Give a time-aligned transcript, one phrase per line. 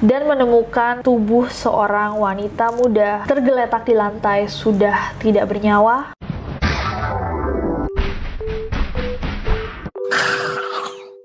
[0.00, 6.16] Dan menemukan tubuh seorang wanita muda tergeletak di lantai sudah tidak bernyawa.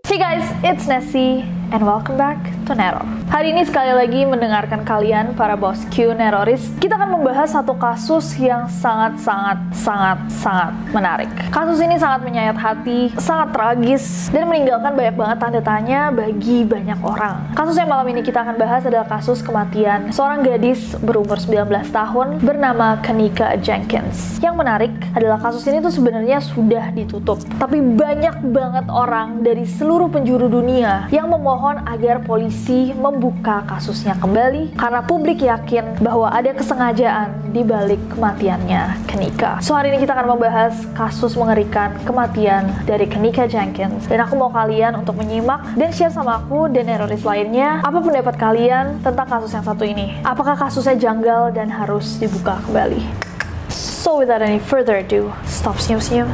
[0.04, 2.36] Hey guys, it's Nessie and welcome back
[2.68, 3.00] to Nero.
[3.32, 8.36] Hari ini sekali lagi mendengarkan kalian para bos Q Neroris, kita akan membahas satu kasus
[8.36, 11.32] yang sangat-sangat sangat-sangat menarik.
[11.48, 17.00] Kasus ini sangat menyayat hati, sangat tragis, dan meninggalkan banyak banget tanda tanya bagi banyak
[17.00, 17.40] orang.
[17.56, 22.44] Kasus yang malam ini kita akan bahas adalah kasus kematian seorang gadis berumur 19 tahun
[22.44, 24.44] bernama Kanika Jenkins.
[24.44, 30.12] Yang menarik adalah kasus ini tuh sebenarnya sudah ditutup, tapi banyak banget orang dari seluruh
[30.12, 37.54] penjuru dunia yang memohon agar polisi membuka kasusnya kembali karena publik yakin bahwa ada kesengajaan
[37.54, 39.62] di balik kematiannya Kenika.
[39.62, 44.50] So hari ini kita akan membahas kasus mengerikan kematian dari Kenika Jenkins dan aku mau
[44.50, 49.54] kalian untuk menyimak dan share sama aku dan teroris lainnya apa pendapat kalian tentang kasus
[49.54, 50.18] yang satu ini.
[50.26, 53.30] Apakah kasusnya janggal dan harus dibuka kembali?
[53.70, 56.26] So without any further ado, stop senyum-senyum,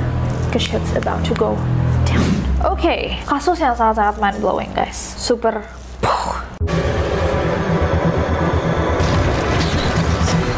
[0.56, 1.60] cause shit's about to go.
[2.66, 5.62] Oke, okay, kasus yang sangat-sangat mind blowing guys, super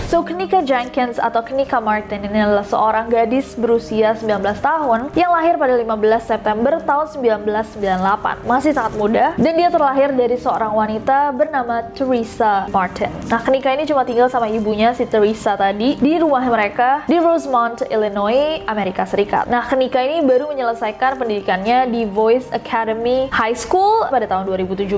[0.09, 5.53] So, Kenika Jenkins atau Kenika Martin ini adalah seorang gadis berusia 19 tahun yang lahir
[5.53, 5.85] pada 15
[6.25, 7.05] September tahun
[7.37, 8.41] 1998.
[8.41, 13.13] Masih sangat muda dan dia terlahir dari seorang wanita bernama Teresa Martin.
[13.29, 17.85] Nah, Kenika ini cuma tinggal sama ibunya si Teresa tadi di rumah mereka di Rosemont,
[17.93, 19.45] Illinois, Amerika Serikat.
[19.45, 24.89] Nah, Kenika ini baru menyelesaikan pendidikannya di Voice Academy High School pada tahun 2017,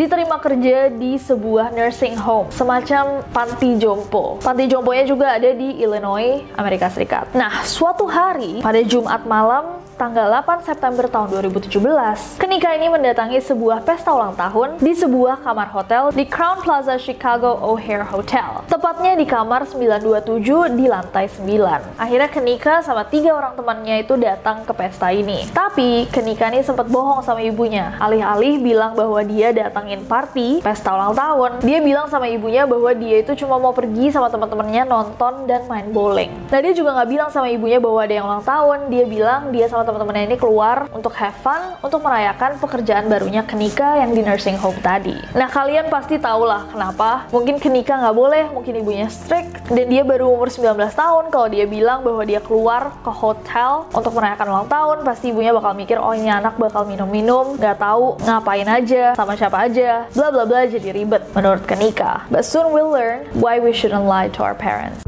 [0.00, 4.45] diterima kerja di sebuah nursing home, semacam panti jompo.
[4.46, 7.34] Panti jomponya juga ada di Illinois, Amerika Serikat.
[7.34, 13.80] Nah, suatu hari pada Jumat malam tanggal 8 September tahun 2017, Kenika ini mendatangi sebuah
[13.80, 18.60] pesta ulang tahun di sebuah kamar hotel di Crown Plaza Chicago O'Hare Hotel.
[18.68, 21.96] Tepatnya di kamar 927 di lantai 9.
[21.96, 25.48] Akhirnya Kenika sama tiga orang temannya itu datang ke pesta ini.
[25.56, 27.96] Tapi Kenika ini sempat bohong sama ibunya.
[27.96, 33.24] Alih-alih bilang bahwa dia datangin party, pesta ulang tahun, dia bilang sama ibunya bahwa dia
[33.24, 36.28] itu cuma mau pergi sama teman-temannya nonton dan main bowling.
[36.52, 39.64] Nah dia juga nggak bilang sama ibunya bahwa ada yang ulang tahun, dia bilang dia
[39.72, 44.58] sama teman-temannya ini keluar untuk have fun, untuk merayakan pekerjaan barunya Kenika yang di nursing
[44.58, 45.14] home tadi.
[45.32, 47.30] Nah kalian pasti tahu lah kenapa.
[47.30, 51.30] Mungkin Kenika nggak boleh, mungkin ibunya strict, dan dia baru umur 19 tahun.
[51.30, 55.72] Kalau dia bilang bahwa dia keluar ke hotel untuk merayakan ulang tahun, pasti ibunya bakal
[55.78, 60.42] mikir, oh ini anak bakal minum-minum, nggak tahu ngapain aja, sama siapa aja, bla bla
[60.42, 62.26] bla jadi ribet menurut Kenika.
[62.26, 64.98] But soon we'll learn why we shouldn't lie to our parents.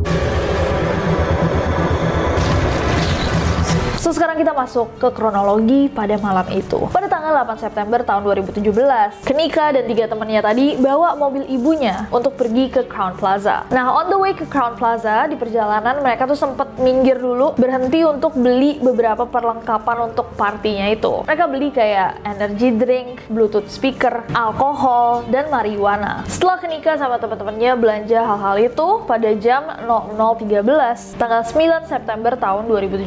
[4.09, 6.89] Sekarang kita masuk ke kronologi pada malam itu.
[6.89, 12.41] Pada tanggal 8 September tahun 2017, Kenika dan tiga temannya tadi bawa mobil ibunya untuk
[12.41, 13.69] pergi ke Crown Plaza.
[13.69, 18.01] Nah, on the way ke Crown Plaza, di perjalanan mereka tuh sempat minggir dulu, berhenti
[18.01, 21.29] untuk beli beberapa perlengkapan untuk partinya itu.
[21.29, 26.25] Mereka beli kayak energy drink, bluetooth speaker, alkohol, dan marijuana.
[26.33, 33.05] Setelah Kenika sama teman-temannya belanja hal-hal itu pada jam 00.13 tanggal 9 September tahun 2017,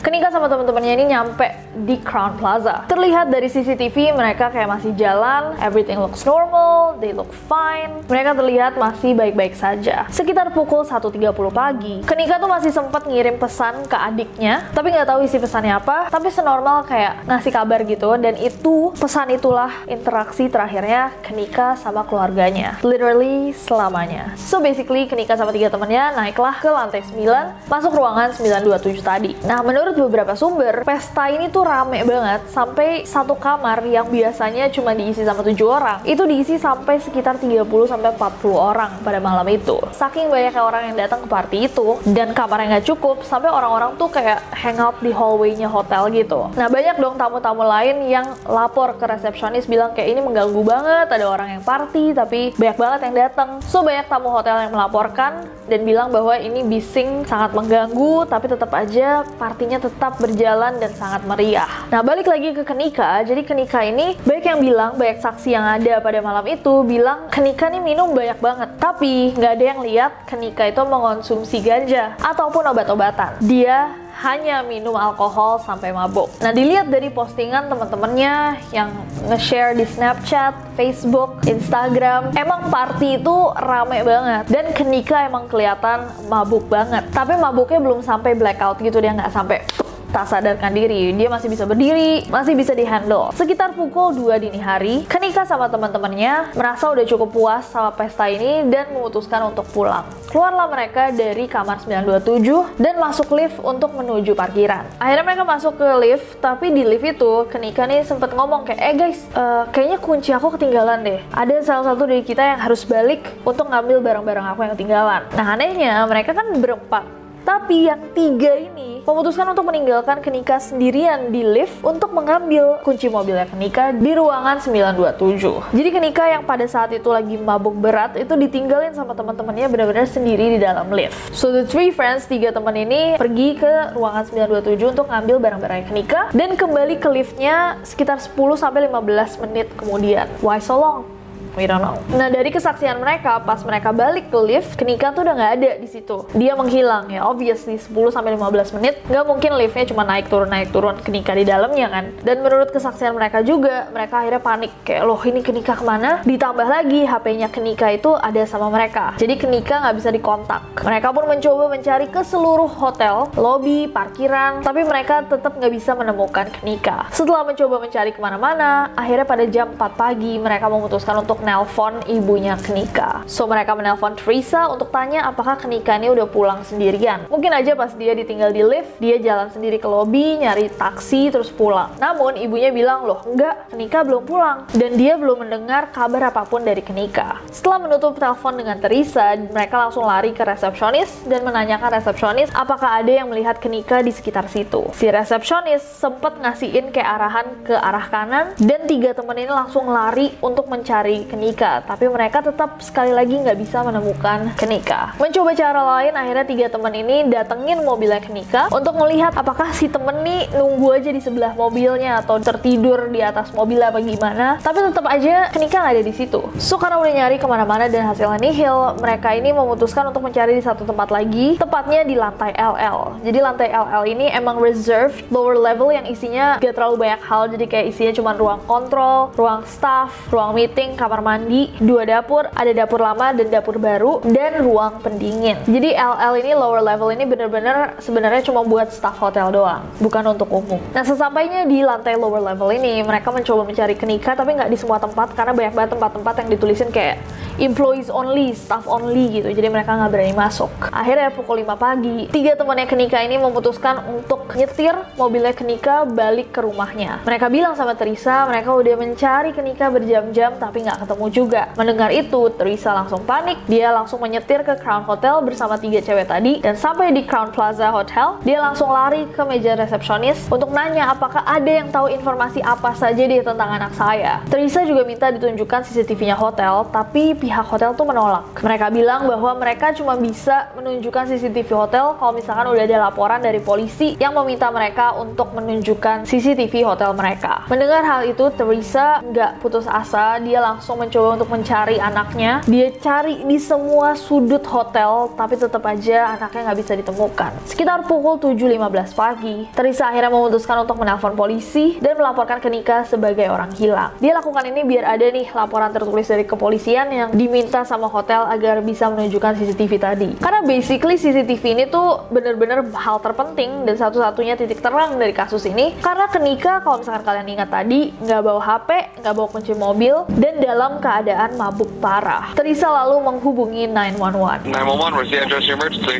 [0.00, 2.88] Kenika sama teman-temannya ini nyampe di Crown Plaza.
[2.90, 8.02] Terlihat dari CCTV mereka kayak masih jalan, everything looks normal, they look fine.
[8.08, 10.08] Mereka terlihat masih baik-baik saja.
[10.10, 15.20] Sekitar pukul 1.30 pagi, Kenika tuh masih sempat ngirim pesan ke adiknya, tapi nggak tahu
[15.22, 21.12] isi pesannya apa, tapi senormal kayak ngasih kabar gitu, dan itu, pesan itulah interaksi terakhirnya
[21.20, 22.80] Kenika sama keluarganya.
[22.80, 24.32] Literally selamanya.
[24.40, 29.32] So basically, Kenika sama tiga temannya naiklah ke lantai 9, masuk ruangan 927 tadi.
[29.44, 34.96] Nah, menurut beberapa sumber, pesta ini tuh rame banget sampai satu kamar yang biasanya cuma
[34.96, 39.76] diisi sama tujuh orang, itu diisi sampai sekitar 30 sampai 40 orang pada malam itu.
[39.92, 44.08] Saking banyaknya orang yang datang ke party itu dan kamarnya nggak cukup, sampai orang-orang tuh
[44.08, 46.48] kayak hangout di hallway-nya hotel gitu.
[46.56, 51.26] Nah banyak dong tamu-tamu lain yang lapor ke resepsionis bilang kayak ini mengganggu banget, ada
[51.28, 53.60] orang yang party tapi banyak banget yang datang.
[53.68, 58.72] So banyak tamu hotel yang melaporkan dan bilang bahwa ini bising sangat mengganggu, tapi tetap
[58.72, 61.68] aja partinya tetap berjalan dan sangat meriah.
[61.92, 66.00] Nah balik lagi ke Kenika, jadi Kenika ini banyak yang bilang, banyak saksi yang ada
[66.00, 68.68] pada malam itu bilang Kenika nih minum banyak banget.
[68.80, 73.36] Tapi nggak ada yang lihat Kenika itu mengonsumsi ganja ataupun obat-obatan.
[73.44, 76.26] Dia hanya minum alkohol sampai mabuk.
[76.42, 78.90] Nah, dilihat dari postingan teman-temannya yang
[79.30, 84.44] nge-share di Snapchat, Facebook, Instagram, emang party itu rame banget.
[84.50, 87.06] Dan Kenika emang kelihatan mabuk banget.
[87.14, 89.62] Tapi mabuknya belum sampai blackout gitu, dia nggak sampai
[90.08, 93.32] tak sadarkan diri, dia masih bisa berdiri, masih bisa dihandle.
[93.36, 98.64] Sekitar pukul 2 dini hari, Kenika sama teman-temannya merasa udah cukup puas sama pesta ini
[98.72, 100.08] dan memutuskan untuk pulang.
[100.28, 104.84] Keluarlah mereka dari kamar 927 dan masuk lift untuk menuju parkiran.
[105.00, 108.94] Akhirnya mereka masuk ke lift, tapi di lift itu Kenika nih sempet ngomong kayak, eh
[108.96, 111.20] guys, uh, kayaknya kunci aku ketinggalan deh.
[111.32, 115.22] Ada salah satu dari kita yang harus balik untuk ngambil barang-barang aku yang ketinggalan.
[115.32, 121.40] Nah anehnya mereka kan berempat tapi yang tiga ini memutuskan untuk meninggalkan Kenika sendirian di
[121.40, 125.72] lift untuk mengambil kunci mobilnya Kenika di ruangan 927.
[125.72, 130.52] Jadi Kenika yang pada saat itu lagi mabuk berat itu ditinggalin sama teman-temannya benar-benar sendiri
[130.52, 131.16] di dalam lift.
[131.32, 136.20] So the three friends, tiga teman ini pergi ke ruangan 927 untuk ngambil barang-barangnya Kenika
[136.36, 140.28] dan kembali ke liftnya sekitar 10 sampai 15 menit kemudian.
[140.44, 141.17] Why so long?
[141.58, 141.98] We don't know.
[142.14, 145.88] Nah dari kesaksian mereka pas mereka balik ke lift, Kenika tuh udah nggak ada di
[145.90, 146.22] situ.
[146.38, 150.70] Dia menghilang ya, obviously 10 sampai 15 menit nggak mungkin liftnya cuma naik turun naik
[150.70, 152.04] turun Kenika di dalamnya kan.
[152.22, 156.22] Dan menurut kesaksian mereka juga, mereka akhirnya panik kayak loh ini Kenika ke mana?
[156.22, 159.18] Ditambah lagi HP-nya Kenika itu ada sama mereka.
[159.18, 160.62] Jadi Kenika nggak bisa dikontak.
[160.78, 166.46] Mereka pun mencoba mencari ke seluruh hotel, lobby, parkiran, tapi mereka tetap nggak bisa menemukan
[166.60, 167.10] Kenika.
[167.10, 172.60] Setelah mencoba mencari ke mana-mana, akhirnya pada jam 4 pagi mereka memutuskan untuk nelpon ibunya
[172.60, 173.24] Kenika.
[173.24, 177.24] So mereka menelpon Teresa untuk tanya apakah Kenika ini udah pulang sendirian.
[177.32, 181.48] Mungkin aja pas dia ditinggal di lift, dia jalan sendiri ke lobby, nyari taksi, terus
[181.48, 181.96] pulang.
[181.96, 184.68] Namun ibunya bilang, loh enggak, Kenika belum pulang.
[184.76, 187.40] Dan dia belum mendengar kabar apa pun dari Kenika.
[187.48, 193.24] Setelah menutup telepon dengan Teresa, mereka langsung lari ke resepsionis dan menanyakan resepsionis apakah ada
[193.24, 194.90] yang melihat Kenika di sekitar situ.
[194.92, 200.34] Si resepsionis sempet ngasihin kayak arahan ke arah kanan dan tiga temen ini langsung lari
[200.42, 205.14] untuk mencari Kenika tapi mereka tetap sekali lagi nggak bisa menemukan Kenika.
[205.20, 210.24] Mencoba cara lain, akhirnya tiga teman ini datengin mobilnya Kenika untuk melihat apakah si temen
[210.24, 214.56] nih nunggu aja di sebelah mobilnya atau tertidur di atas mobil apa gimana.
[214.64, 216.40] Tapi tetap aja Kenika nggak ada di situ.
[216.56, 220.62] So karena udah nyari ke mana-mana dan hasilnya nihil, mereka ini memutuskan untuk mencari di
[220.64, 223.20] satu tempat lagi, tepatnya di lantai LL.
[223.20, 227.64] Jadi lantai LL ini emang reserved lower level yang isinya gak terlalu banyak hal, jadi
[227.68, 233.00] kayak isinya cuma ruang kontrol, ruang staff, ruang meeting, kamar mandi, dua dapur, ada dapur
[233.02, 235.58] lama dan dapur baru, dan ruang pendingin.
[235.66, 240.48] Jadi LL ini lower level ini bener-bener sebenarnya cuma buat staff hotel doang, bukan untuk
[240.50, 240.80] umum.
[240.92, 244.98] Nah sesampainya di lantai lower level ini, mereka mencoba mencari kenika tapi nggak di semua
[245.02, 247.18] tempat karena banyak banget tempat-tempat yang ditulisin kayak
[247.58, 249.50] employees only, staff only gitu.
[249.50, 250.70] Jadi mereka nggak berani masuk.
[250.94, 256.62] Akhirnya pukul 5 pagi, tiga temannya Kenika ini memutuskan untuk nyetir mobilnya Kenika balik ke
[256.62, 257.20] rumahnya.
[257.26, 261.72] Mereka bilang sama Teresa, mereka udah mencari Kenika berjam-jam tapi nggak ketemu juga.
[261.72, 263.56] Mendengar itu, Teresa langsung panik.
[263.64, 267.88] Dia langsung menyetir ke Crown Hotel bersama tiga cewek tadi dan sampai di Crown Plaza
[267.88, 272.92] Hotel, dia langsung lari ke meja resepsionis untuk nanya apakah ada yang tahu informasi apa
[272.92, 274.44] saja di tentang anak saya.
[274.52, 278.52] Teresa juga minta ditunjukkan CCTV-nya hotel, tapi pihak hotel tuh menolak.
[278.60, 283.64] Mereka bilang bahwa mereka cuma bisa menunjukkan CCTV hotel kalau misalkan udah ada laporan dari
[283.64, 287.64] polisi yang meminta mereka untuk menunjukkan CCTV hotel mereka.
[287.72, 292.66] Mendengar hal itu, Teresa nggak putus asa, dia langsung mencoba untuk mencari anaknya.
[292.66, 297.50] Dia cari di semua sudut hotel, tapi tetap aja anaknya nggak bisa ditemukan.
[297.64, 303.46] Sekitar pukul 7.15 pagi, Teresa akhirnya memutuskan untuk menelpon polisi dan melaporkan ke Nika sebagai
[303.46, 304.18] orang hilang.
[304.18, 308.80] Dia lakukan ini biar ada nih laporan tertulis dari kepolisian yang diminta sama hotel agar
[308.82, 310.30] bisa menunjukkan CCTV tadi.
[310.40, 315.92] Karena basically CCTV ini tuh bener-bener hal terpenting dan satu-satunya titik terang dari kasus ini.
[316.00, 318.88] Karena Kenika, kalau misalkan kalian ingat tadi, nggak bawa HP,
[319.20, 322.56] nggak bawa kunci mobil, dan dalam keadaan mabuk parah.
[322.56, 324.72] Teresa lalu menghubungi 911.
[324.72, 326.18] 911, where's the address of your emergency?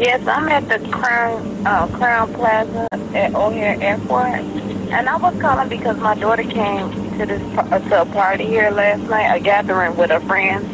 [0.00, 4.42] Yes, I'm at the Crown uh, Crown Plaza at O'Hare Airport.
[4.90, 8.70] And I was calling because my daughter came to this uh, to a party here
[8.70, 10.66] last night, a gathering with her friends,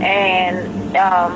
[0.00, 1.32] and um,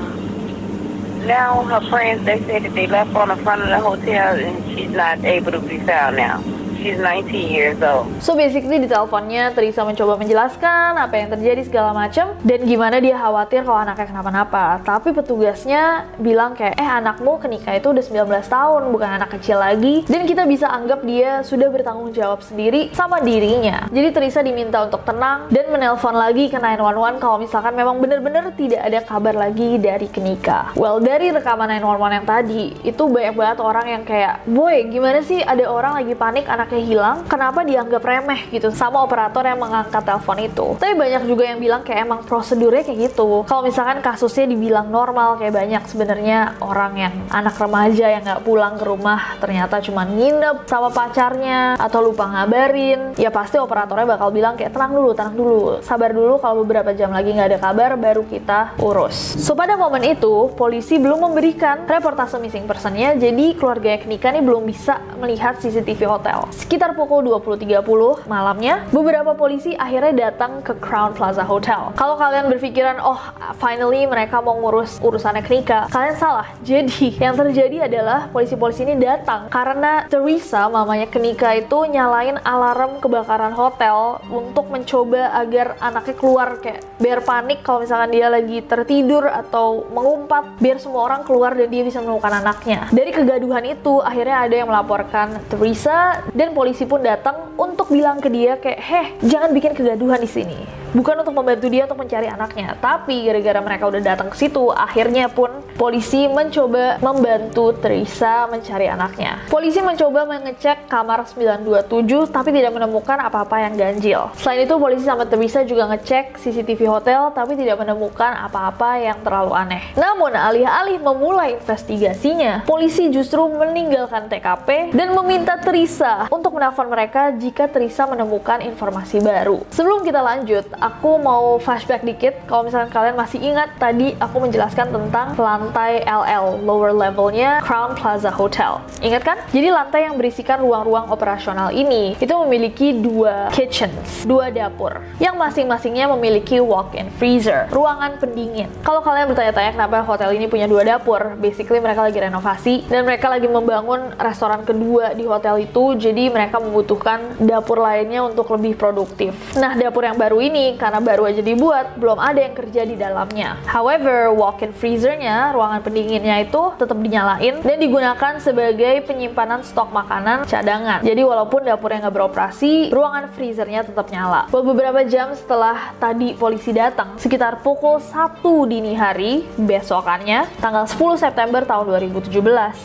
[1.27, 4.65] now her friends they said that they left on the front of the hotel and
[4.73, 6.41] she's not able to be found now.
[6.79, 8.07] She's 19 years old.
[8.23, 13.19] So basically di teleponnya Teresa mencoba menjelaskan apa yang terjadi segala macam dan gimana dia
[13.19, 14.79] khawatir kalau anaknya kenapa-napa.
[14.87, 20.07] Tapi petugasnya bilang kayak eh anakmu kenikah itu udah 19 tahun bukan anak kecil lagi
[20.07, 23.91] dan kita bisa anggap dia sudah bertanggung jawab sendiri sama dirinya.
[23.91, 28.87] Jadi Teresa diminta untuk tenang dan menelpon lagi ke 911 kalau misalkan memang bener-bener tidak
[28.87, 30.79] ada kabar lagi dari kenikah.
[30.79, 35.43] Well dari rekaman 911 yang tadi itu banyak banget orang yang kayak boy gimana sih
[35.43, 40.05] ada orang lagi panik anak anaknya hilang, kenapa dianggap remeh gitu sama operator yang mengangkat
[40.05, 40.67] telepon itu.
[40.77, 43.49] Tapi banyak juga yang bilang kayak emang prosedurnya kayak gitu.
[43.49, 48.77] Kalau misalkan kasusnya dibilang normal kayak banyak sebenarnya orang yang anak remaja yang nggak pulang
[48.77, 54.53] ke rumah ternyata cuma nginep sama pacarnya atau lupa ngabarin, ya pasti operatornya bakal bilang
[54.53, 58.29] kayak tenang dulu, tenang dulu, sabar dulu kalau beberapa jam lagi nggak ada kabar baru
[58.29, 59.41] kita urus.
[59.41, 64.69] So pada momen itu polisi belum memberikan reportase missing personnya, jadi keluarga Knika nih belum
[64.69, 66.45] bisa melihat CCTV hotel.
[66.59, 71.95] Sekitar pukul 20.30 malamnya, beberapa polisi akhirnya datang ke Crown Plaza Hotel.
[71.95, 73.15] Kalau kalian berpikiran, oh
[73.63, 76.51] finally mereka mau ngurus urusannya Knika, kalian salah.
[76.67, 83.55] Jadi, yang terjadi adalah polisi-polisi ini datang karena Teresa, mamanya Knika itu nyalain alarm kebakaran
[83.55, 89.87] hotel untuk mencoba agar anaknya keluar kayak biar panik kalau misalkan dia lagi tertidur atau
[89.95, 92.91] mengumpat, biar semua orang keluar dan dia bisa menemukan anaknya.
[92.91, 98.29] Dari kegaduhan itu, akhirnya ada yang melaporkan Teresa dan polisi pun datang untuk bilang ke
[98.29, 100.59] dia kayak, "Heh, jangan bikin kegaduhan di sini."
[100.97, 105.29] Bukan untuk membantu dia untuk mencari anaknya, tapi gara-gara mereka udah datang ke situ, akhirnya
[105.29, 109.45] pun polisi mencoba membantu Teresa mencari anaknya.
[109.53, 114.33] Polisi mencoba mengecek kamar 927 tapi tidak menemukan apa-apa yang ganjil.
[114.41, 119.53] Selain itu, polisi sama Teresa juga ngecek CCTV hotel tapi tidak menemukan apa-apa yang terlalu
[119.53, 119.85] aneh.
[119.93, 127.69] Namun, alih-alih memulai investigasinya, polisi justru meninggalkan TKP dan meminta Teresa untuk menelpon mereka jika
[127.69, 129.61] Teresa menemukan informasi baru.
[129.69, 132.35] Sebelum kita lanjut, aku mau flashback dikit.
[132.47, 138.31] Kalau misalkan kalian masih ingat, tadi aku menjelaskan tentang lantai LL, lower levelnya Crown Plaza
[138.31, 138.79] Hotel.
[139.03, 139.39] Ingat kan?
[139.51, 146.11] Jadi lantai yang berisikan ruang-ruang operasional ini, itu memiliki dua kitchens, dua dapur, yang masing-masingnya
[146.15, 148.71] memiliki walk-in freezer, ruangan pendingin.
[148.83, 153.31] Kalau kalian bertanya-tanya kenapa hotel ini punya dua dapur, basically mereka lagi renovasi, dan mereka
[153.31, 159.35] lagi membangun restoran kedua di hotel itu, jadi mereka membutuhkan dapur lainnya untuk lebih produktif.
[159.59, 163.57] Nah, dapur yang baru ini karena baru aja dibuat, belum ada yang kerja di dalamnya.
[163.65, 171.01] However, walk-in freezernya, ruangan pendinginnya itu tetap dinyalain dan digunakan sebagai penyimpanan stok makanan cadangan.
[171.07, 174.51] Jadi walaupun dapurnya nggak beroperasi, ruangan freezernya tetap nyala.
[174.51, 181.63] Beberapa jam setelah tadi polisi datang, sekitar pukul 1 dini hari besokannya, tanggal 10 September
[181.63, 182.35] tahun 2017,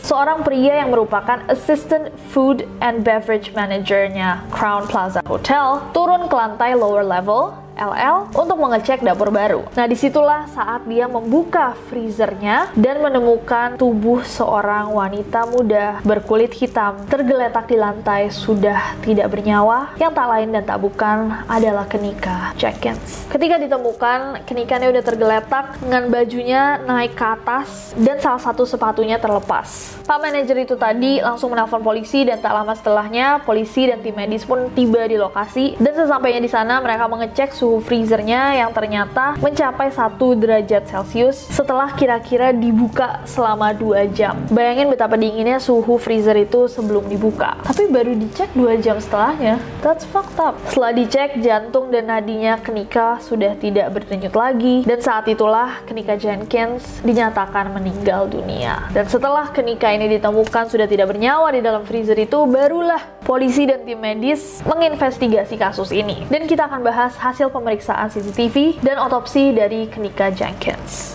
[0.06, 6.76] seorang pria yang merupakan Assistant Food and Beverage manajernya Crown Plaza Hotel turun ke lantai
[6.78, 9.66] lower level LL untuk mengecek dapur baru.
[9.74, 17.02] Nah, di situlah saat dia membuka freezernya dan menemukan tubuh seorang wanita muda berkulit hitam
[17.10, 23.26] tergeletak di lantai sudah tidak bernyawa yang tak lain dan tak bukan adalah Kenika Jenkins.
[23.30, 29.98] Ketika ditemukan, Kenikanya udah tergeletak dengan bajunya naik ke atas dan salah satu sepatunya terlepas.
[30.04, 34.44] Pak manajer itu tadi langsung menelpon polisi dan tak lama setelahnya polisi dan tim medis
[34.44, 39.88] pun tiba di lokasi dan sesampainya di sana mereka mengecek suhu freezernya yang ternyata mencapai
[39.88, 44.36] 1 derajat Celcius setelah kira-kira dibuka selama 2 jam.
[44.52, 47.56] Bayangin betapa dinginnya suhu freezer itu sebelum dibuka.
[47.64, 49.56] Tapi baru dicek 2 jam setelahnya.
[49.80, 50.60] That's fucked up.
[50.68, 54.84] Setelah dicek, jantung dan nadinya Kenika sudah tidak berdenyut lagi.
[54.84, 58.92] Dan saat itulah Kenika Jenkins dinyatakan meninggal dunia.
[58.92, 63.88] Dan setelah Kenika ini ditemukan sudah tidak bernyawa di dalam freezer itu, barulah polisi dan
[63.88, 66.28] tim medis menginvestigasi kasus ini.
[66.28, 71.14] Dan kita akan bahas hasil pemeriksaan CCTV dan otopsi dari Kenika Jenkins.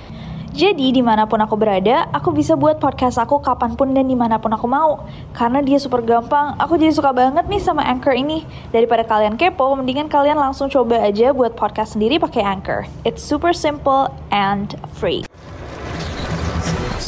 [0.51, 4.19] Jadi di mana pun aku berada, aku bisa buat podcast aku kapan pun dan di
[4.19, 5.07] mana pun aku mau.
[5.31, 8.43] Karena dia super gampang, aku jadi suka banget nih sama Anchor ini.
[8.67, 12.83] Daripada kalian kepo, mendingan kalian langsung coba aja buat podcast sendiri pakai Anchor.
[13.07, 15.23] It's super simple and free.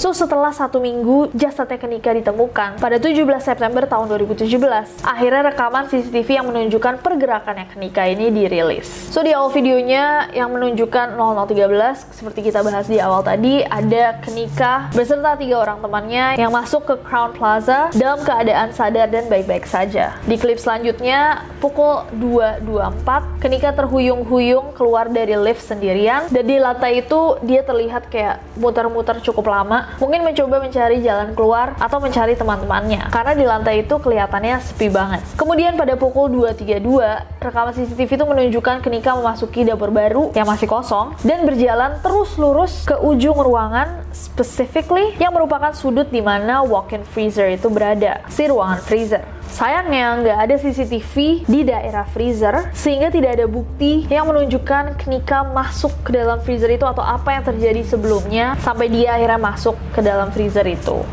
[0.04, 5.00] So, setelah satu minggu, jasadnya Kenika ditemukan pada 17 September tahun 2017.
[5.00, 8.84] Akhirnya rekaman CCTV yang menunjukkan pergerakannya Kenika ini dirilis.
[9.16, 14.92] So, di awal videonya yang menunjukkan 0013, seperti kita bahas di awal tadi, ada Kenika
[14.92, 20.20] beserta tiga orang temannya yang masuk ke Crown Plaza dalam keadaan sadar dan baik-baik saja.
[20.28, 27.40] Di klip selanjutnya, pukul 2.24, Kenika terhuyung-huyung keluar dari lift sendirian, dan di lantai itu
[27.48, 33.34] dia terlihat kayak muter-muter cukup lama mungkin mencoba mencari jalan keluar atau mencari teman-temannya karena
[33.34, 35.22] di lantai itu kelihatannya sepi banget.
[35.36, 41.18] Kemudian pada pukul 2.32, rekaman CCTV itu menunjukkan Kenika memasuki dapur baru yang masih kosong
[41.22, 47.50] dan berjalan terus lurus ke ujung ruangan specifically yang merupakan sudut di mana walk-in freezer
[47.52, 49.43] itu berada, si ruangan freezer.
[49.54, 55.94] Sayangnya nggak ada CCTV di daerah freezer sehingga tidak ada bukti yang menunjukkan Kenika masuk
[56.02, 60.34] ke dalam freezer itu atau apa yang terjadi sebelumnya sampai dia akhirnya masuk ke dalam
[60.34, 61.06] freezer itu.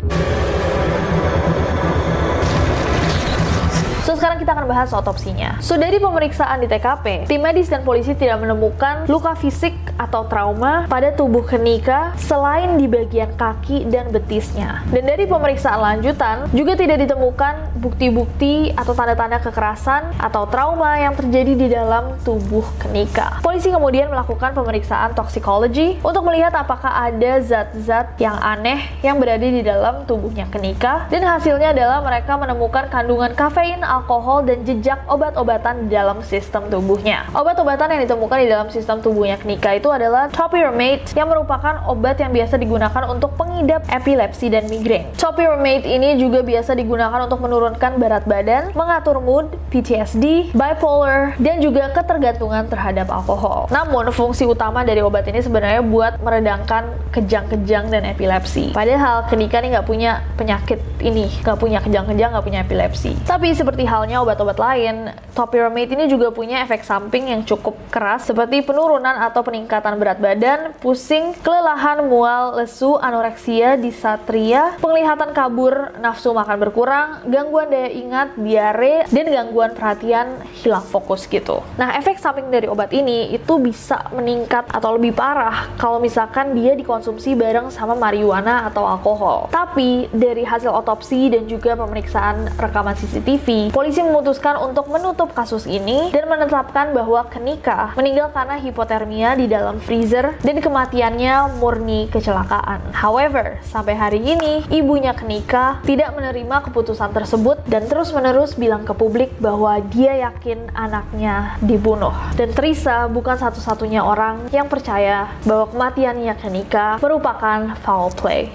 [4.51, 5.63] Kita akan bahas otopsinya.
[5.63, 10.91] So dari pemeriksaan di TKP, tim medis dan polisi tidak menemukan luka fisik atau trauma
[10.91, 14.83] pada tubuh Kenika selain di bagian kaki dan betisnya.
[14.91, 21.55] Dan dari pemeriksaan lanjutan juga tidak ditemukan bukti-bukti atau tanda-tanda kekerasan atau trauma yang terjadi
[21.55, 23.39] di dalam tubuh Kenika.
[23.39, 29.63] Polisi kemudian melakukan pemeriksaan toksikologi untuk melihat apakah ada zat-zat yang aneh yang berada di
[29.63, 35.95] dalam tubuhnya Kenika dan hasilnya adalah mereka menemukan kandungan kafein alkohol, dan jejak obat-obatan di
[35.95, 37.27] dalam sistem tubuhnya.
[37.33, 42.33] Obat-obatan yang ditemukan di dalam sistem tubuhnya Knika itu adalah topiramate yang merupakan obat yang
[42.33, 45.09] biasa digunakan untuk pengidap epilepsi dan migrain.
[45.17, 51.89] Topiramate ini juga biasa digunakan untuk menurunkan berat badan, mengatur mood, PTSD, bipolar, dan juga
[51.91, 53.67] ketergantungan terhadap alkohol.
[53.71, 58.71] Namun, fungsi utama dari obat ini sebenarnya buat meredangkan kejang-kejang dan epilepsi.
[58.71, 63.11] Padahal Kenika ini nggak punya penyakit ini, nggak punya kejang-kejang, nggak punya epilepsi.
[63.27, 68.63] Tapi seperti halnya obat-obat lain, topiramate ini juga punya efek samping yang cukup keras seperti
[68.63, 76.57] penurunan atau peningkatan berat badan, pusing, kelelahan, mual, lesu, anoreksia, disatria, penglihatan kabur, nafsu makan
[76.63, 81.59] berkurang, gangguan daya ingat, diare, dan gangguan perhatian hilang fokus gitu.
[81.75, 86.71] Nah, efek samping dari obat ini itu bisa meningkat atau lebih parah kalau misalkan dia
[86.71, 89.51] dikonsumsi bareng sama marijuana atau alkohol.
[89.51, 94.20] Tapi dari hasil otopsi dan juga pemeriksaan rekaman CCTV, polisi memutuskan
[94.61, 100.57] untuk menutup kasus ini dan menetapkan bahwa Kenika meninggal karena hipotermia di dalam freezer dan
[100.61, 102.93] kematiannya murni kecelakaan.
[102.93, 109.33] However, sampai hari ini ibunya Kenika tidak menerima keputusan tersebut dan terus-menerus bilang ke publik
[109.41, 112.13] bahwa dia yakin anaknya dibunuh.
[112.37, 118.53] Dan Teresa bukan satu-satunya orang yang percaya bahwa kematiannya Kenika merupakan foul play.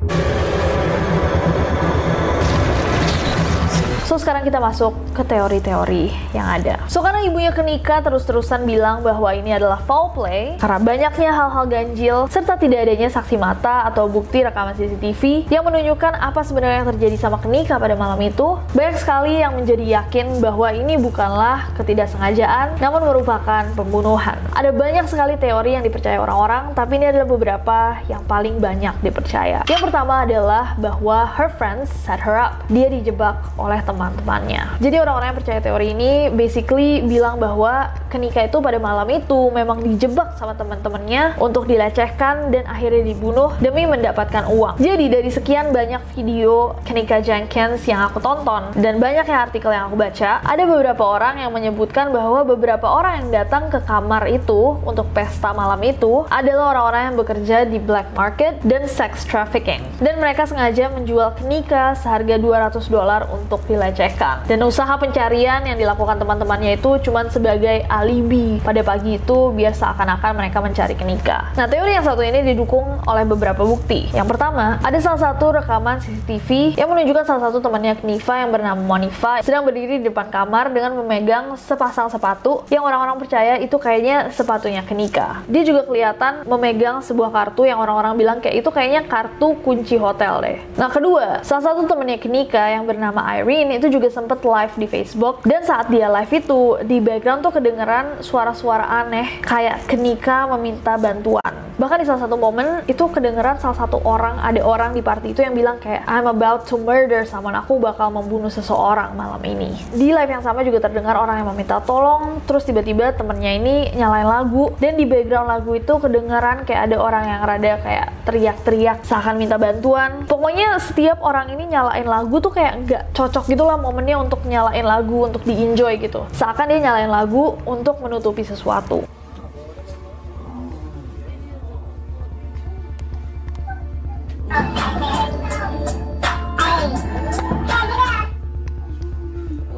[4.07, 6.79] So sekarang kita masuk ke teori-teori yang ada.
[6.87, 12.31] So karena ibunya Kenika terus-terusan bilang bahwa ini adalah foul play karena banyaknya hal-hal ganjil
[12.31, 17.17] serta tidak adanya saksi mata atau bukti rekaman CCTV yang menunjukkan apa sebenarnya yang terjadi
[17.19, 23.11] sama Kenika pada malam itu, banyak sekali yang menjadi yakin bahwa ini bukanlah ketidaksengajaan namun
[23.11, 24.39] merupakan pembunuhan.
[24.55, 29.67] Ada banyak sekali teori yang dipercaya orang-orang, tapi ini adalah beberapa yang paling banyak dipercaya.
[29.67, 32.63] Yang pertama adalah bahwa her friends set her up.
[32.71, 34.77] Dia dijebak oleh teman teman-temannya.
[34.77, 39.83] Jadi orang-orang yang percaya teori ini basically bilang bahwa Kenika itu pada malam itu memang
[39.83, 44.79] dijebak sama teman-temannya untuk dilecehkan dan akhirnya dibunuh demi mendapatkan uang.
[44.79, 49.91] Jadi dari sekian banyak video Kenika Jenkins yang aku tonton dan banyak yang artikel yang
[49.91, 54.79] aku baca, ada beberapa orang yang menyebutkan bahwa beberapa orang yang datang ke kamar itu
[54.87, 59.83] untuk pesta malam itu adalah orang-orang yang bekerja di black market dan sex trafficking.
[60.01, 64.51] Dan mereka sengaja menjual Kenika seharga 200 dolar untuk dilecehkan dilecehkan.
[64.51, 70.33] Dan usaha pencarian yang dilakukan teman-temannya itu cuma sebagai alibi pada pagi itu biar seakan-akan
[70.35, 71.55] mereka mencari Kenika.
[71.55, 74.11] Nah, teori yang satu ini didukung oleh beberapa bukti.
[74.11, 78.81] Yang pertama, ada salah satu rekaman CCTV yang menunjukkan salah satu temannya Knifa yang bernama
[78.81, 84.33] Monifa sedang berdiri di depan kamar dengan memegang sepasang sepatu yang orang-orang percaya itu kayaknya
[84.33, 85.45] sepatunya Kenika.
[85.47, 90.43] Dia juga kelihatan memegang sebuah kartu yang orang-orang bilang kayak itu kayaknya kartu kunci hotel
[90.43, 90.59] deh.
[90.81, 95.45] Nah, kedua, salah satu temannya Kenika yang bernama Irene itu juga sempet live di Facebook.
[95.45, 101.66] Dan saat dia live itu di background tuh kedengeran suara-suara aneh kayak Kenika meminta bantuan
[101.77, 105.45] Bahkan di salah satu momen itu kedengeran salah satu orang, ada orang di party itu
[105.45, 109.77] yang bilang kayak I'm about to murder someone, aku bakal membunuh seseorang malam ini.
[109.93, 114.25] Di live yang sama juga terdengar orang yang meminta tolong, terus tiba-tiba temennya ini nyalain
[114.25, 119.37] lagu dan di background lagu itu kedengeran kayak ada orang yang rada kayak teriak-teriak seakan
[119.37, 120.25] minta bantuan.
[120.25, 124.87] Pokoknya setiap orang ini nyalain lagu tuh kayak nggak cocok gitu lah momennya untuk nyalain
[124.89, 126.25] lagu untuk di enjoy gitu.
[126.33, 129.05] Seakan dia nyalain lagu untuk menutupi sesuatu.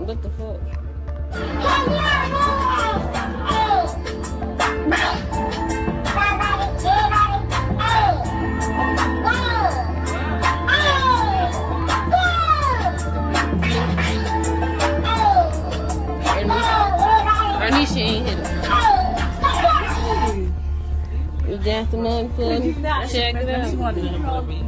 [0.05, 0.79] What the fuck?
[21.69, 23.07] dancing on the floor.
[23.09, 23.49] Check it
[24.25, 24.68] out.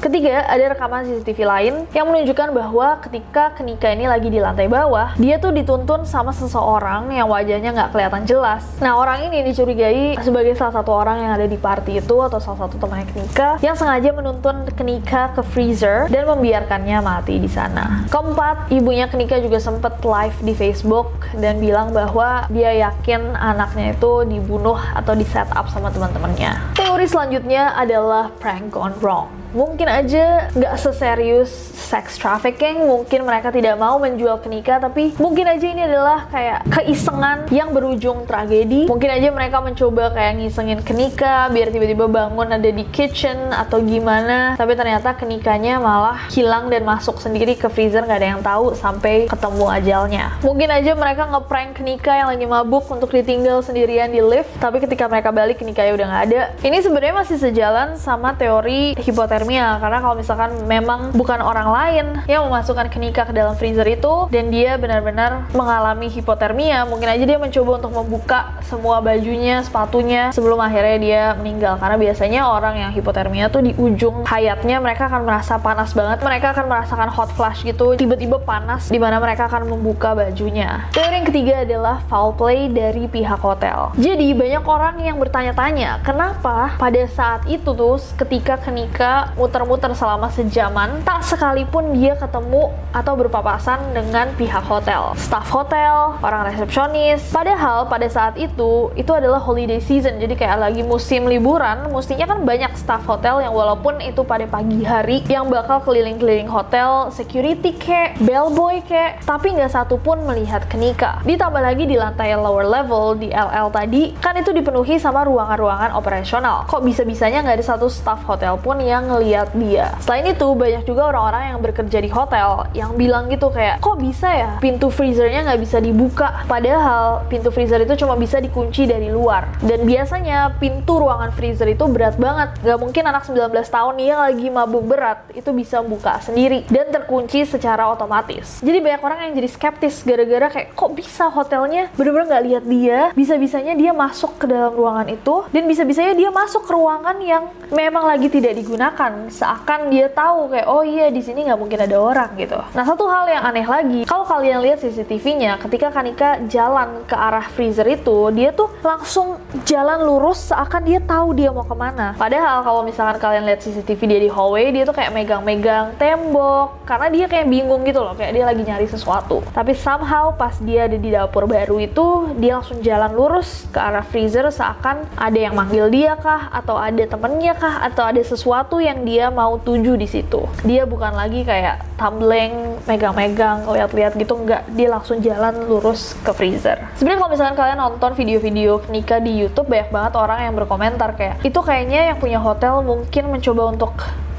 [0.00, 5.12] Ketiga, ada rekaman CCTV lain yang menunjukkan bahwa ketika Kenika ini lagi di lantai bawah,
[5.20, 8.64] dia tuh dituntun sama seseorang yang wajahnya nggak kelihatan jelas.
[8.80, 12.64] Nah, orang ini dicurigai sebagai salah satu orang yang ada di party itu atau salah
[12.64, 18.08] satu temannya Kenika yang sengaja menuntun Kenika ke freezer dan membiarkannya mati di sana.
[18.08, 24.24] Keempat, ibunya Kenika juga sempat live di Facebook dan bilang bahwa dia yakin anaknya itu
[24.24, 26.72] dibunuh atau di set up sama teman-temannya.
[26.72, 31.50] Teori selanjutnya adalah prank gone wrong mungkin aja nggak seserius
[31.90, 36.70] sex trafficking, mungkin mereka tidak mau menjual ke nikah, tapi mungkin aja ini adalah kayak
[36.70, 38.86] keisengan yang berujung tragedi.
[38.86, 43.82] Mungkin aja mereka mencoba kayak ngisengin ke nikah, biar tiba-tiba bangun ada di kitchen atau
[43.82, 48.78] gimana, tapi ternyata kenikahnya malah hilang dan masuk sendiri ke freezer nggak ada yang tahu
[48.78, 50.24] sampai ketemu ajalnya.
[50.46, 55.10] Mungkin aja mereka ngeprank kenikah yang lagi mabuk untuk ditinggal sendirian di lift, tapi ketika
[55.10, 56.42] mereka balik kenikahnya udah nggak ada.
[56.62, 58.94] Ini sebenarnya masih sejalan sama teori
[59.40, 64.28] hipotermia, karena kalau misalkan memang bukan orang lain yang memasukkan kenikah ke dalam freezer itu
[64.28, 70.60] dan dia benar-benar mengalami hipotermia, mungkin aja dia mencoba untuk membuka semua bajunya, sepatunya sebelum
[70.60, 71.80] akhirnya dia meninggal.
[71.80, 76.52] Karena biasanya orang yang hipotermia tuh di ujung hayatnya mereka akan merasa panas banget, mereka
[76.52, 80.84] akan merasakan hot flash gitu, tiba-tiba panas di mana mereka akan membuka bajunya.
[80.92, 83.88] Teori yang ketiga adalah foul play dari pihak hotel.
[83.96, 91.02] Jadi banyak orang yang bertanya-tanya, kenapa pada saat itu tuh ketika kenika muter-muter selama sejaman,
[91.04, 97.22] tak sekalipun dia ketemu atau berpapasan dengan pihak hotel, staff hotel, orang resepsionis.
[97.30, 102.42] Padahal pada saat itu itu adalah holiday season, jadi kayak lagi musim liburan, mestinya kan
[102.42, 108.18] banyak staff hotel yang walaupun itu pada pagi hari yang bakal keliling-keliling hotel, security kek,
[108.22, 111.22] bellboy kek, tapi nggak satu pun melihat kenika.
[111.22, 116.66] Ditambah lagi di lantai lower level di LL tadi, kan itu dipenuhi sama ruangan-ruangan operasional.
[116.66, 119.92] Kok bisa-bisanya nggak ada satu staff hotel pun yang ngeliat dia?
[120.00, 124.32] Selain itu, banyak juga orang-orang yang bekerja di hotel yang bilang gitu kayak, kok bisa
[124.32, 126.48] ya pintu freezernya nggak bisa dibuka?
[126.48, 129.52] Padahal pintu freezer itu cuma bisa dikunci dari luar.
[129.60, 132.56] Dan biasanya pintu ruangan freezer itu berat banget.
[132.64, 137.42] Nggak mungkin anak 19 tahun yang lagi mabuk berat itu bisa buka sendiri dan terkunci
[137.44, 138.62] secara otomatis.
[138.62, 143.00] Jadi banyak orang yang jadi skeptis gara-gara kayak kok bisa hotelnya bener-bener nggak lihat dia,
[143.12, 148.06] bisa-bisanya dia masuk ke dalam ruangan itu dan bisa-bisanya dia masuk ke ruangan yang memang
[148.06, 149.09] lagi tidak digunakan.
[149.30, 152.58] Seakan dia tahu kayak oh iya di sini nggak mungkin ada orang gitu.
[152.74, 157.46] Nah satu hal yang aneh lagi, kalau kalian lihat CCTV-nya, ketika Kanika jalan ke arah
[157.52, 162.14] freezer itu, dia tuh langsung jalan lurus seakan dia tahu dia mau ke mana.
[162.16, 167.08] Padahal kalau misalkan kalian lihat CCTV dia di hallway, dia tuh kayak megang-megang tembok karena
[167.10, 169.42] dia kayak bingung gitu loh, kayak dia lagi nyari sesuatu.
[169.54, 174.04] Tapi somehow pas dia ada di dapur baru itu, dia langsung jalan lurus ke arah
[174.04, 178.99] freezer seakan ada yang manggil dia kah atau ada temennya kah atau ada sesuatu yang
[179.02, 180.46] dia mau tuju di situ.
[180.64, 184.64] Dia bukan lagi kayak tumbling, megang-megang, lihat-lihat gitu enggak.
[184.72, 186.80] Dia langsung jalan lurus ke freezer.
[186.96, 191.36] Sebenarnya kalau misalkan kalian nonton video-video nikah di YouTube banyak banget orang yang berkomentar kayak
[191.44, 193.94] itu kayaknya yang punya hotel mungkin mencoba untuk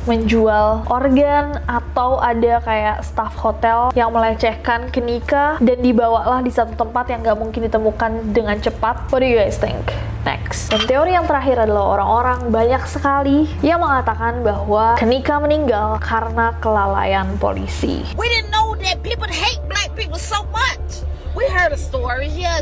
[0.10, 7.06] menjual organ atau ada kayak staff hotel yang melecehkan kenika dan dibawalah di satu tempat
[7.14, 9.14] yang nggak mungkin ditemukan dengan cepat.
[9.14, 10.11] What do you guys think?
[10.22, 10.70] Next.
[10.70, 17.26] Dan teori yang terakhir adalah orang-orang banyak sekali yang mengatakan bahwa kenika meninggal karena kelalaian
[17.42, 18.06] polisi.
[18.14, 21.02] We didn't know that people hate black people so much.
[21.34, 22.62] We heard of stories, yeah,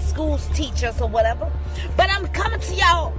[0.00, 1.50] schools teach us or whatever.
[1.92, 3.12] But I'm coming to y'all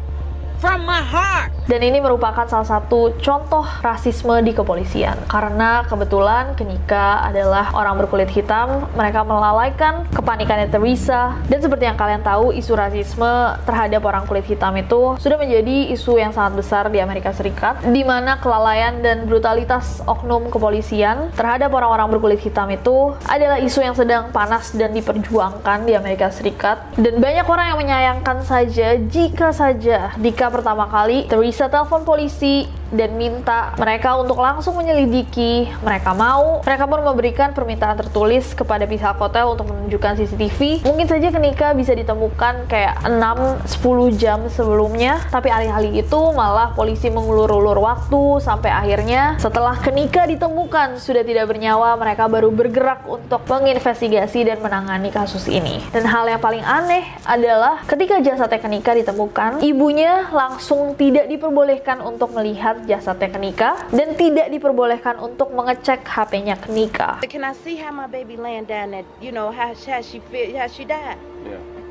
[0.60, 1.56] from my heart.
[1.66, 5.18] Dan ini merupakan salah satu contoh rasisme di kepolisian.
[5.26, 11.42] Karena kebetulan Kenika adalah orang berkulit hitam, mereka melalaikan kepanikannya Teresa.
[11.50, 16.22] Dan seperti yang kalian tahu, isu rasisme terhadap orang kulit hitam itu sudah menjadi isu
[16.22, 22.14] yang sangat besar di Amerika Serikat, di mana kelalaian dan brutalitas oknum kepolisian terhadap orang-orang
[22.14, 26.94] berkulit hitam itu adalah isu yang sedang panas dan diperjuangkan di Amerika Serikat.
[26.94, 30.14] Dan banyak orang yang menyayangkan saja jika saja
[30.50, 35.70] Pertama kali Teresa telepon polisi dan minta mereka untuk langsung menyelidiki.
[35.84, 40.88] Mereka mau, mereka pun memberikan permintaan tertulis kepada pihak hotel untuk menunjukkan CCTV.
[40.88, 47.78] Mungkin saja Kenika bisa ditemukan kayak 6-10 jam sebelumnya, tapi alih-alih itu malah polisi mengulur-ulur
[47.84, 54.64] waktu sampai akhirnya setelah Kenika ditemukan sudah tidak bernyawa, mereka baru bergerak untuk menginvestigasi dan
[54.64, 55.84] menangani kasus ini.
[55.92, 62.32] Dan hal yang paling aneh adalah ketika jasadnya Kenika ditemukan, ibunya langsung tidak diperbolehkan untuk
[62.32, 67.20] melihat jasadnya Kenika dan tidak diperbolehkan untuk mengecek HP-nya Kenika.
[67.26, 69.06] Can I see how my baby laying down there?
[69.20, 71.18] You know how, how she feel, how she died?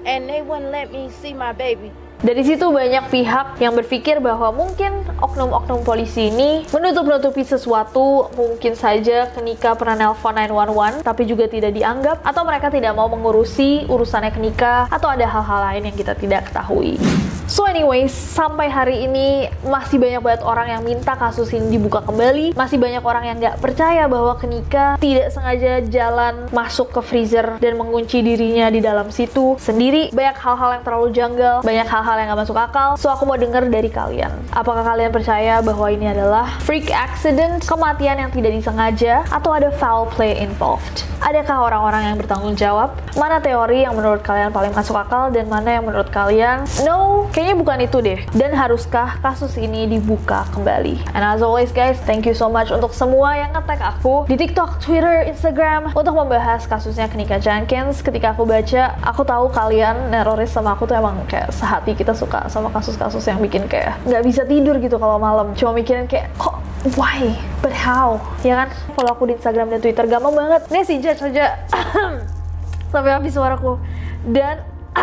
[0.07, 1.91] And they wouldn't let me see my baby.
[2.25, 9.29] Dari situ banyak pihak yang berpikir bahwa mungkin oknum-oknum polisi ini menutup-nutupi sesuatu, mungkin saja
[9.29, 14.89] Kenika pernah nelpon 911 tapi juga tidak dianggap atau mereka tidak mau mengurusi urusannya Kenika
[14.89, 16.97] atau ada hal-hal lain yang kita tidak ketahui.
[17.45, 22.57] So anyways, sampai hari ini masih banyak banget orang yang minta kasus ini dibuka kembali.
[22.57, 27.77] Masih banyak orang yang nggak percaya bahwa Kenika tidak sengaja jalan masuk ke freezer dan
[27.77, 30.09] mengunci dirinya di dalam situ sendiri.
[30.17, 32.95] Banyak hal-hal yang terlalu janggal, banyak hal-hal yang nggak masuk akal.
[33.01, 34.31] So aku mau denger dari kalian.
[34.55, 40.07] Apakah kalian percaya bahwa ini adalah freak accident, kematian yang tidak disengaja, atau ada foul
[40.13, 41.03] play involved?
[41.25, 42.93] Adakah orang-orang yang bertanggung jawab?
[43.17, 47.57] Mana teori yang menurut kalian paling masuk akal dan mana yang menurut kalian no, kayaknya
[47.57, 48.21] bukan itu deh.
[48.37, 51.01] Dan haruskah kasus ini dibuka kembali?
[51.17, 54.85] And as always guys, thank you so much untuk semua yang nge-tag aku di TikTok,
[54.85, 58.05] Twitter, Instagram untuk membahas kasusnya Kenika Jenkins.
[58.05, 62.45] Ketika aku baca, aku tahu kalian neroris sama aku tuh emang kayak sehati kita suka
[62.53, 65.57] sama kasus-kasus yang bikin kayak nggak bisa tidur gitu kalau malam.
[65.57, 66.61] Cuma mikirin kayak kok
[67.01, 67.33] why?
[67.65, 68.21] But how?
[68.45, 68.69] Ya kan?
[68.93, 70.05] Follow aku di Instagram dan Twitter.
[70.05, 70.69] Gampang banget.
[70.69, 71.65] Nih si Judge aja.
[72.93, 73.81] Sampai habis suaraku.
[74.29, 74.61] Dan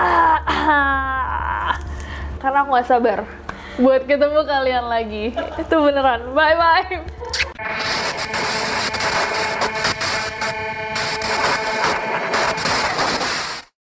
[2.41, 3.25] karena aku gak sabar
[3.81, 5.33] buat ketemu kalian lagi.
[5.57, 6.37] Itu beneran.
[6.37, 7.97] Bye bye